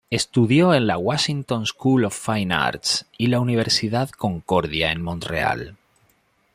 Estudió 0.09 0.73
en 0.73 0.87
la 0.87 0.97
Washington 0.97 1.67
School 1.67 2.05
of 2.05 2.15
Fine 2.17 2.51
Arts 2.55 3.05
y 3.19 3.27
la 3.27 3.39
Universidad 3.39 4.09
Concordia 4.09 4.91
en 4.91 5.03
Montreal. 5.03 5.77